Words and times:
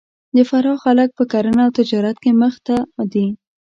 د 0.35 0.37
فراه 0.49 0.77
خلک 0.83 1.09
په 1.17 1.23
کرهنه 1.31 1.61
او 1.65 1.71
تجارت 1.79 2.17
کې 2.23 2.31
مخ 2.41 2.53
ته 2.67 2.77
دي 3.13 3.27